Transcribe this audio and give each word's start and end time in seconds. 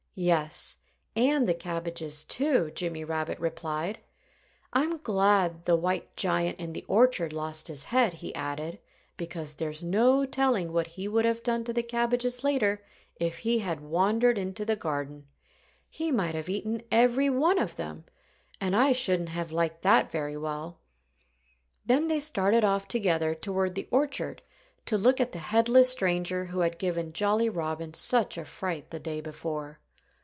"Yes 0.13 0.75
and 1.15 1.47
the 1.47 1.53
cabbages, 1.53 2.25
too," 2.25 2.69
Jimmy 2.75 3.05
Rabbit 3.05 3.39
replied. 3.39 3.99
"I'm 4.73 4.97
glad 4.97 5.63
the 5.63 5.77
white 5.77 6.17
giant 6.17 6.59
in 6.59 6.73
the 6.73 6.83
orchard 6.89 7.31
lost 7.31 7.69
his 7.69 7.85
head," 7.85 8.15
he 8.15 8.35
added, 8.35 8.79
"because 9.15 9.53
there's 9.53 9.81
no 9.81 10.25
telling 10.25 10.73
what 10.73 10.85
he 10.87 11.07
would 11.07 11.23
have 11.23 11.43
done 11.43 11.63
to 11.63 11.71
the 11.71 11.81
cabbages 11.81 12.43
later, 12.43 12.83
if 13.21 13.37
he 13.39 13.59
had 13.59 13.79
wandered 13.79 14.37
into 14.37 14.65
the 14.65 14.75
garden. 14.75 15.27
He 15.89 16.11
might 16.11 16.35
have 16.35 16.49
eaten 16.49 16.81
every 16.91 17.29
one 17.29 17.57
of 17.57 17.77
them. 17.77 18.03
And 18.59 18.75
I 18.75 18.91
shouldn't 18.91 19.29
have 19.29 19.53
liked 19.53 19.81
that 19.83 20.11
very 20.11 20.35
well." 20.35 20.79
Then 21.85 22.07
they 22.09 22.19
started 22.19 22.65
off 22.65 22.85
together 22.85 23.33
toward 23.33 23.75
the 23.75 23.87
orchard 23.91 24.41
to 24.87 24.97
look 24.97 25.21
at 25.21 25.31
the 25.31 25.39
headless 25.39 25.87
stranger 25.89 26.47
who 26.47 26.59
had 26.59 26.77
given 26.79 27.13
Jolly 27.13 27.47
Robin 27.47 27.93
such 27.93 28.37
a 28.37 28.43
fright 28.43 28.89
the 28.91 28.99
day 28.99 29.21
before. 29.21 29.79